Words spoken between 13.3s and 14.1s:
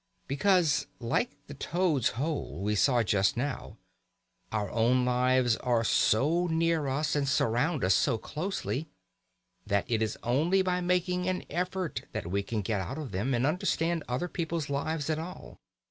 and understand